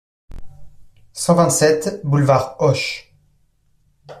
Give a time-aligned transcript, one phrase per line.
[1.13, 3.13] cent vingt-sept boulevard Hoche